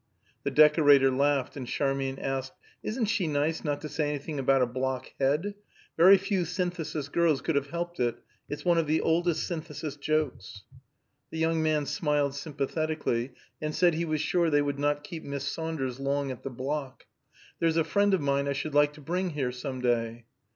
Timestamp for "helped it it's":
7.69-8.65